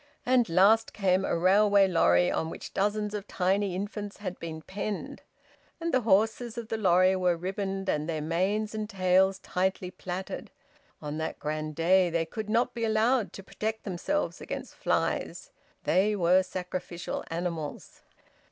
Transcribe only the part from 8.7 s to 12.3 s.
and tails tightly plaited; on that grand day they